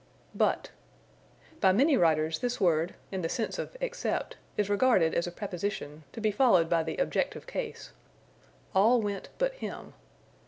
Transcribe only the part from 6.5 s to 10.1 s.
by the objective case: "All went but him."